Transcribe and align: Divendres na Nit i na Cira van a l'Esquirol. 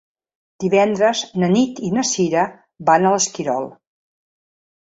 Divendres 0.63 1.19
na 1.43 1.49
Nit 1.51 1.81
i 1.89 1.91
na 1.97 2.05
Cira 2.13 2.47
van 2.91 3.07
a 3.11 3.15
l'Esquirol. 3.17 3.73